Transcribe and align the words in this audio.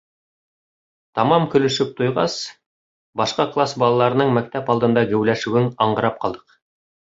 Тамам 1.19 1.45
көлөшөп 1.55 1.91
туйғас, 1.99 2.37
башҡа 3.23 3.47
класс 3.53 3.77
балаларының 3.85 4.35
мәктәп 4.41 4.75
алдында 4.77 5.07
геүләшеүен 5.15 5.71
аңғарып 5.89 6.21
ҡалдыҡ. 6.27 6.61